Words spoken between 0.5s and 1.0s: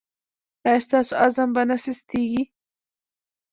ایا